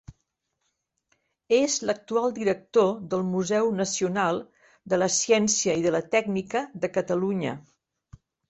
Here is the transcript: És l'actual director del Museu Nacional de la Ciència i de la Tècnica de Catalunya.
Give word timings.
És 1.57 1.75
l'actual 1.89 2.33
director 2.37 2.89
del 3.13 3.27
Museu 3.35 3.69
Nacional 3.83 4.41
de 4.95 5.01
la 5.03 5.11
Ciència 5.19 5.77
i 5.83 5.87
de 5.89 5.95
la 5.99 6.05
Tècnica 6.17 6.67
de 6.87 6.95
Catalunya. 6.99 7.55